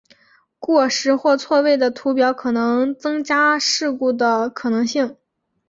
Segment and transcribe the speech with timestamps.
[0.57, 5.15] 过时或错位的图表可能增加事故的可能性。